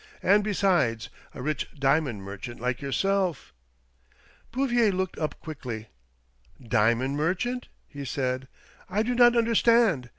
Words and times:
And 0.23 0.43
besides— 0.43 1.09
a 1.35 1.43
rich 1.43 1.69
diamond 1.77 2.23
merchant 2.23 2.59
like 2.59 2.81
yourself!" 2.81 3.53
Bouvier 4.51 4.91
looked 4.91 5.15
up 5.19 5.39
quickly. 5.39 5.89
"Diamond 6.59 7.15
mer 7.17 7.35
chant?" 7.35 7.67
he 7.87 8.03
said. 8.03 8.47
"I 8.89 9.03
do 9.03 9.13
not 9.13 9.37
understand. 9.37 10.09